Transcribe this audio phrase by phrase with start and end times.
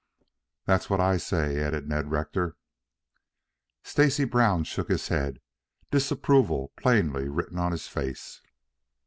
[0.65, 2.57] "That's what I say," added Ned Rector.
[3.83, 5.39] Stacy Brown shook his head,
[5.91, 8.41] disapproval plainly written on his face.